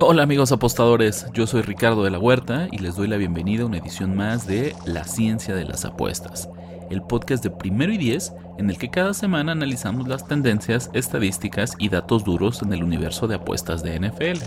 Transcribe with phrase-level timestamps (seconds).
[0.00, 3.66] Hola amigos apostadores, yo soy Ricardo de la Huerta y les doy la bienvenida a
[3.66, 6.48] una edición más de La Ciencia de las Apuestas,
[6.88, 11.74] el podcast de primero y diez en el que cada semana analizamos las tendencias, estadísticas
[11.80, 14.40] y datos duros en el universo de apuestas de NFL.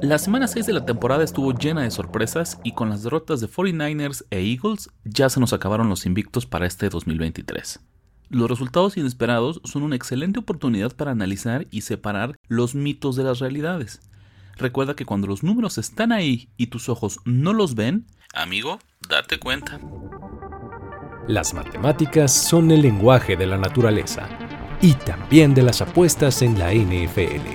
[0.00, 3.48] La semana 6 de la temporada estuvo llena de sorpresas y con las derrotas de
[3.48, 7.78] 49ers e Eagles ya se nos acabaron los invictos para este 2023.
[8.30, 13.38] Los resultados inesperados son una excelente oportunidad para analizar y separar los mitos de las
[13.38, 14.00] realidades.
[14.56, 19.38] Recuerda que cuando los números están ahí y tus ojos no los ven, amigo, date
[19.38, 19.80] cuenta.
[21.26, 24.28] Las matemáticas son el lenguaje de la naturaleza
[24.80, 27.46] y también de las apuestas en la NFL.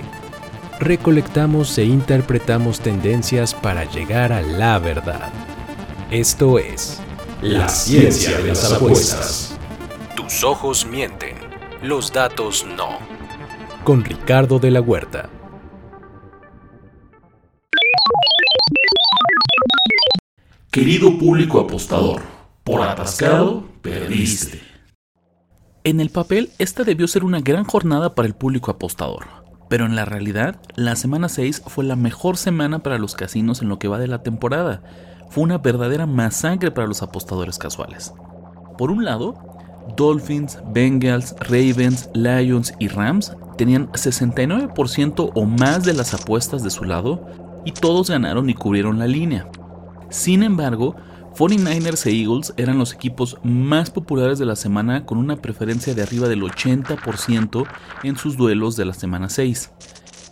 [0.80, 5.32] Recolectamos e interpretamos tendencias para llegar a la verdad.
[6.10, 7.00] Esto es
[7.42, 9.58] la ciencia de las apuestas.
[10.16, 11.36] Tus ojos mienten,
[11.82, 12.98] los datos no.
[13.84, 15.30] Con Ricardo de la Huerta.
[20.72, 22.22] Querido público apostador,
[22.62, 24.60] por atascado, perdiste.
[25.82, 29.26] En el papel, esta debió ser una gran jornada para el público apostador,
[29.68, 33.68] pero en la realidad, la semana 6 fue la mejor semana para los casinos en
[33.68, 34.80] lo que va de la temporada.
[35.28, 38.14] Fue una verdadera masacre para los apostadores casuales.
[38.78, 39.34] Por un lado,
[39.96, 46.84] Dolphins, Bengals, Ravens, Lions y Rams tenían 69% o más de las apuestas de su
[46.84, 47.26] lado
[47.64, 49.50] y todos ganaron y cubrieron la línea.
[50.10, 50.96] Sin embargo,
[51.36, 56.02] 49ers e Eagles eran los equipos más populares de la semana con una preferencia de
[56.02, 57.66] arriba del 80%
[58.02, 59.70] en sus duelos de la semana 6.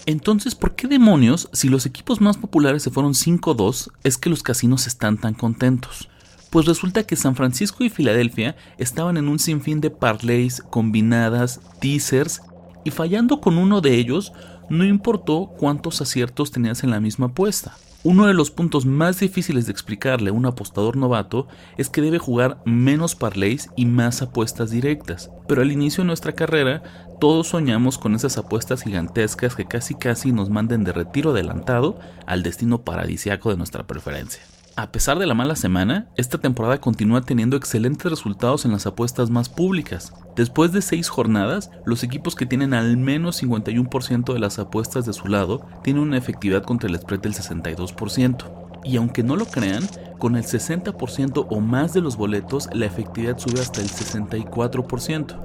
[0.07, 4.43] Entonces, ¿por qué demonios, si los equipos más populares se fueron 5-2, es que los
[4.43, 6.09] casinos están tan contentos?
[6.51, 12.41] Pues resulta que San Francisco y Filadelfia estaban en un sinfín de parlays, combinadas, teasers,
[12.85, 14.33] y fallando con uno de ellos,
[14.71, 17.77] no importó cuántos aciertos tenías en la misma apuesta.
[18.05, 22.19] Uno de los puntos más difíciles de explicarle a un apostador novato es que debe
[22.19, 25.33] jugar menos parlays y más apuestas directas.
[25.49, 26.83] Pero al inicio de nuestra carrera,
[27.21, 32.45] todos soñamos con esas apuestas gigantescas que casi casi nos manden de retiro adelantado al
[32.45, 34.43] destino paradisiaco de nuestra preferencia.
[34.79, 39.29] A pesar de la mala semana, esta temporada continúa teniendo excelentes resultados en las apuestas
[39.29, 40.13] más públicas.
[40.37, 45.13] Después de seis jornadas, los equipos que tienen al menos 51% de las apuestas de
[45.15, 48.81] su lado tienen una efectividad contra el spread del 62%.
[48.85, 49.85] Y aunque no lo crean,
[50.21, 55.41] con el 60% o más de los boletos, la efectividad sube hasta el 64%.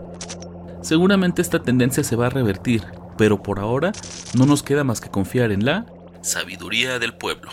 [0.84, 2.84] Seguramente esta tendencia se va a revertir,
[3.18, 3.94] pero por ahora
[4.38, 5.88] no nos queda más que confiar en la
[6.22, 7.50] sabiduría del pueblo.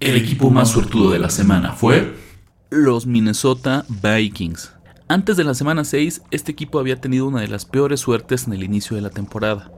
[0.00, 2.14] El equipo más suertudo de la semana fue
[2.70, 4.72] los Minnesota Vikings.
[5.08, 8.52] Antes de la semana 6, este equipo había tenido una de las peores suertes en
[8.52, 9.72] el inicio de la temporada.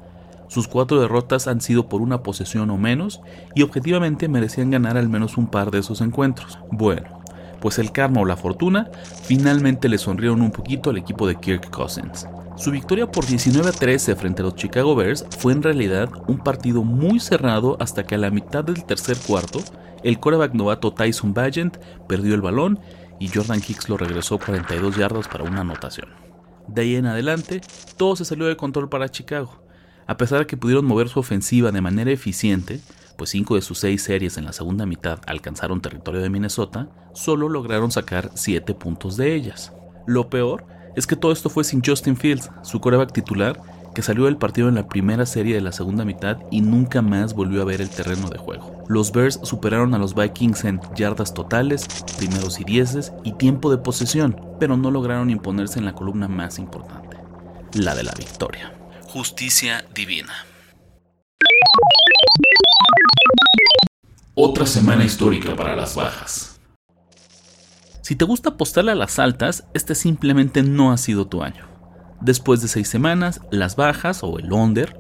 [0.49, 3.23] Sus cuatro derrotas han sido por una posesión o menos
[3.55, 6.59] y objetivamente merecían ganar al menos un par de esos encuentros.
[6.71, 7.23] Bueno,
[7.63, 8.91] pues el karma o la fortuna
[9.25, 12.27] finalmente le sonrieron un poquito al equipo de Kirk Cousins.
[12.61, 16.37] Su victoria por 19 a 13 frente a los Chicago Bears fue en realidad un
[16.37, 19.61] partido muy cerrado hasta que a la mitad del tercer cuarto
[20.05, 22.79] el coreback novato Tyson Bagent perdió el balón
[23.19, 26.11] y Jordan Hicks lo regresó 42 yardas para una anotación.
[26.69, 27.63] De ahí en adelante,
[27.97, 29.65] todo se salió de control para Chicago.
[30.07, 32.81] A pesar de que pudieron mover su ofensiva de manera eficiente,
[33.17, 37.49] pues 5 de sus 6 series en la segunda mitad alcanzaron territorio de Minnesota, solo
[37.49, 39.73] lograron sacar 7 puntos de ellas.
[40.07, 43.61] Lo peor es que todo esto fue sin Justin Fields, su coreback titular,
[43.95, 47.35] que salió del partido en la primera serie de la segunda mitad y nunca más
[47.35, 48.85] volvió a ver el terreno de juego.
[48.89, 51.87] Los Bears superaron a los Vikings en yardas totales,
[52.17, 56.59] primeros y dieces y tiempo de posesión, pero no lograron imponerse en la columna más
[56.59, 57.17] importante,
[57.75, 58.73] la de la victoria.
[59.09, 60.33] Justicia divina.
[64.35, 66.50] Otra semana histórica para las bajas.
[68.11, 71.69] Si te gusta apostarle a las altas, este simplemente no ha sido tu año.
[72.21, 74.97] Después de seis semanas, las bajas o el under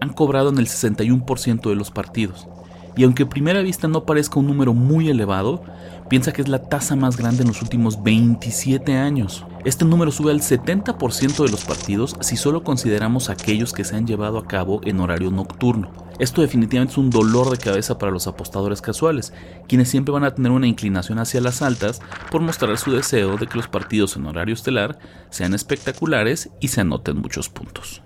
[0.00, 2.48] han cobrado en el 61% de los partidos.
[2.96, 5.62] Y aunque a primera vista no parezca un número muy elevado,
[6.08, 9.44] piensa que es la tasa más grande en los últimos 27 años.
[9.64, 14.06] Este número sube al 70% de los partidos si solo consideramos aquellos que se han
[14.06, 15.90] llevado a cabo en horario nocturno.
[16.18, 19.32] Esto definitivamente es un dolor de cabeza para los apostadores casuales,
[19.66, 22.00] quienes siempre van a tener una inclinación hacia las altas
[22.30, 24.98] por mostrar su deseo de que los partidos en horario estelar
[25.30, 28.02] sean espectaculares y se anoten muchos puntos.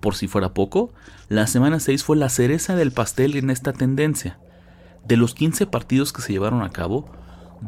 [0.00, 0.92] Por si fuera poco,
[1.28, 4.38] la semana 6 fue la cereza del pastel en esta tendencia.
[5.04, 7.10] De los 15 partidos que se llevaron a cabo,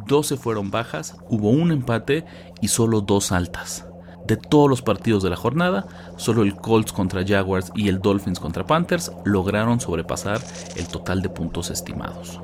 [0.06, 2.24] 12 fueron bajas, hubo un empate
[2.60, 3.86] y solo dos altas.
[4.26, 5.86] De todos los partidos de la jornada,
[6.16, 10.40] solo el Colts contra Jaguars y el Dolphins contra Panthers lograron sobrepasar
[10.76, 12.38] el total de puntos estimados.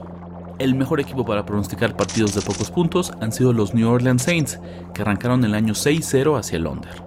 [0.58, 4.60] El mejor equipo para pronosticar partidos de pocos puntos han sido los New Orleans Saints,
[4.94, 7.03] que arrancaron el año 6-0 hacia el under.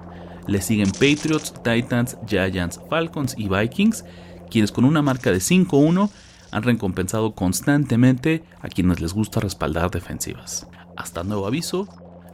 [0.48, 4.06] Le siguen Patriots, Titans, Giants, Falcons y Vikings,
[4.50, 6.10] quienes con una marca de 5-1
[6.52, 10.68] han recompensado constantemente a quienes les gusta respaldar defensivas.
[10.96, 11.88] Hasta nuevo aviso,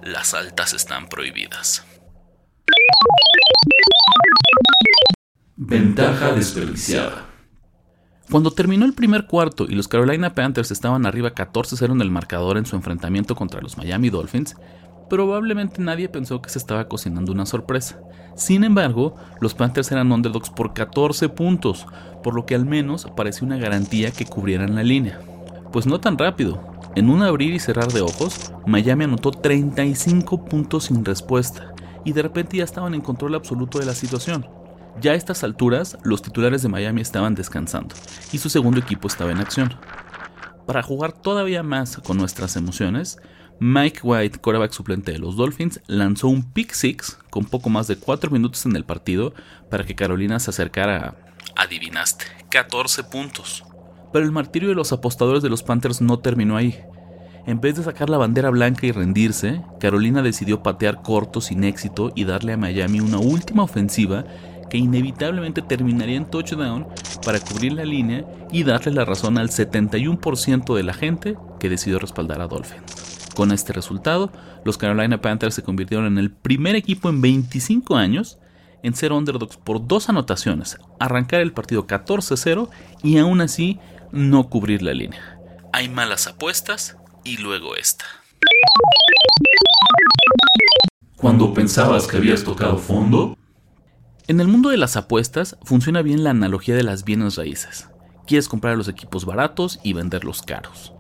[0.03, 1.83] las altas están prohibidas.
[5.55, 7.25] Ventaja desperdiciada.
[8.29, 12.57] Cuando terminó el primer cuarto y los Carolina Panthers estaban arriba 14-0 en el marcador
[12.57, 14.55] en su enfrentamiento contra los Miami Dolphins,
[15.09, 17.99] probablemente nadie pensó que se estaba cocinando una sorpresa.
[18.35, 21.85] Sin embargo, los Panthers eran underdogs por 14 puntos,
[22.23, 25.19] por lo que al menos parecía una garantía que cubrieran la línea.
[25.71, 26.61] Pues no tan rápido.
[26.95, 31.73] En un abrir y cerrar de ojos, Miami anotó 35 puntos sin respuesta,
[32.05, 34.45] y de repente ya estaban en control absoluto de la situación.
[35.01, 37.95] Ya a estas alturas, los titulares de Miami estaban descansando,
[38.31, 39.73] y su segundo equipo estaba en acción.
[40.67, 43.17] Para jugar todavía más con nuestras emociones,
[43.59, 47.95] Mike White, quarterback suplente de los Dolphins, lanzó un pick six con poco más de
[47.95, 49.33] 4 minutos en el partido
[49.69, 51.15] para que Carolina se acercara
[51.55, 53.63] a, adivinaste, 14 puntos.
[54.11, 56.79] Pero el martirio de los apostadores de los Panthers no terminó ahí.
[57.45, 62.11] En vez de sacar la bandera blanca y rendirse, Carolina decidió patear corto sin éxito
[62.15, 64.23] y darle a Miami una última ofensiva
[64.69, 66.87] que inevitablemente terminaría en touchdown
[67.25, 71.99] para cubrir la línea y darle la razón al 71% de la gente que decidió
[71.99, 73.02] respaldar a Dolphins.
[73.35, 74.31] Con este resultado,
[74.63, 78.37] los Carolina Panthers se convirtieron en el primer equipo en 25 años
[78.83, 82.69] en ser underdogs por dos anotaciones, arrancar el partido 14-0
[83.01, 83.79] y aún así
[84.11, 85.39] no cubrir la línea.
[85.71, 88.05] Hay malas apuestas y luego esta.
[91.17, 93.37] Cuando pensabas que habías tocado fondo.
[94.27, 97.89] En el mundo de las apuestas funciona bien la analogía de las bienes raíces.
[98.27, 100.93] Quieres comprar los equipos baratos y venderlos caros.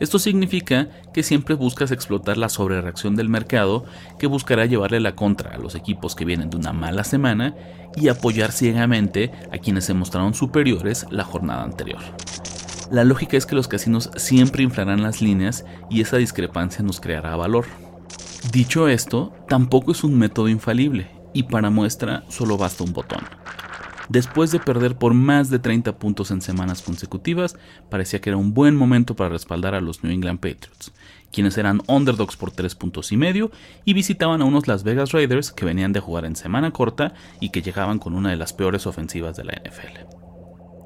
[0.00, 3.84] Esto significa que siempre buscas explotar la sobrereacción del mercado
[4.18, 7.54] que buscará llevarle la contra a los equipos que vienen de una mala semana
[7.96, 12.00] y apoyar ciegamente a quienes se mostraron superiores la jornada anterior.
[12.90, 17.36] La lógica es que los casinos siempre inflarán las líneas y esa discrepancia nos creará
[17.36, 17.66] valor.
[18.52, 23.20] Dicho esto, tampoco es un método infalible y para muestra solo basta un botón.
[24.08, 27.56] Después de perder por más de 30 puntos en semanas consecutivas,
[27.90, 30.92] parecía que era un buen momento para respaldar a los New England Patriots,
[31.30, 33.50] quienes eran underdogs por 3 puntos y medio
[33.84, 37.50] y visitaban a unos Las Vegas Raiders que venían de jugar en semana corta y
[37.50, 40.18] que llegaban con una de las peores ofensivas de la NFL.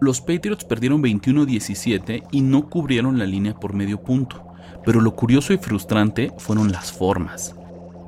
[0.00, 4.44] Los Patriots perdieron 21-17 y no cubrieron la línea por medio punto,
[4.84, 7.54] pero lo curioso y frustrante fueron las formas.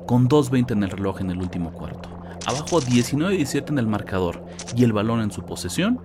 [0.05, 2.09] Con 2.20 en el reloj en el último cuarto,
[2.45, 4.45] abajo 19-17 en el marcador
[4.75, 5.99] y el balón en su posesión,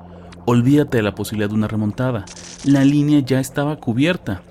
[0.46, 2.24] olvídate de la posibilidad de una remontada.
[2.64, 4.42] La línea ya estaba cubierta.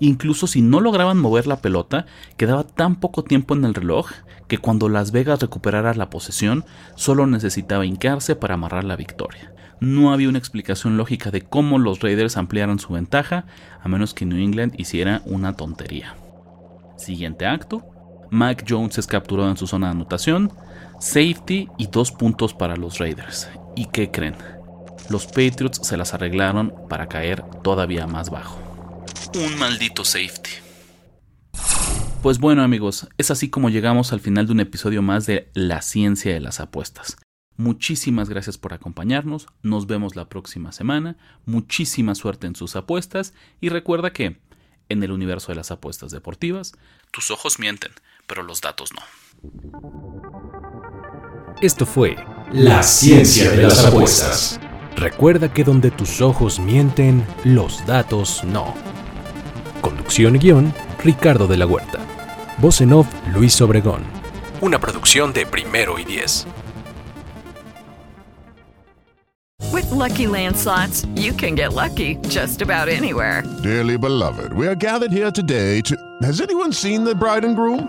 [0.00, 4.10] Incluso si no lograban mover la pelota, quedaba tan poco tiempo en el reloj
[4.46, 6.64] que cuando Las Vegas recuperara la posesión,
[6.94, 9.52] solo necesitaba hincarse para amarrar la victoria.
[9.80, 13.44] No había una explicación lógica de cómo los Raiders ampliaran su ventaja,
[13.80, 16.16] a menos que New England hiciera una tontería.
[16.96, 17.84] Siguiente acto,
[18.30, 20.52] Mac Jones es capturado en su zona de anotación,
[21.00, 23.48] safety y dos puntos para los Raiders.
[23.76, 24.36] ¿Y qué creen?
[25.10, 28.58] Los Patriots se las arreglaron para caer todavía más bajo.
[29.34, 30.50] Un maldito safety.
[32.22, 35.82] Pues bueno amigos, es así como llegamos al final de un episodio más de La
[35.82, 37.16] ciencia de las apuestas.
[37.56, 43.68] Muchísimas gracias por acompañarnos, nos vemos la próxima semana, muchísima suerte en sus apuestas y
[43.68, 44.40] recuerda que,
[44.88, 46.72] en el universo de las apuestas deportivas,
[47.10, 47.92] tus ojos mienten,
[48.28, 49.02] pero los datos no.
[51.60, 52.16] Esto fue
[52.52, 54.60] La Ciencia de las Apuestas.
[54.94, 58.74] Recuerda que donde tus ojos mienten, los datos no.
[59.80, 61.98] Conducción y guion, Ricardo de la Huerta.
[62.58, 64.02] Voz en off, Luis Obregón.
[64.60, 66.46] Una producción de Primero y Diez.
[69.72, 73.42] With lucky landslots, you can get lucky just about anywhere.
[73.62, 75.96] Dearly beloved, we are gathered here today to.
[76.22, 77.88] Has anyone seen the bride and groom?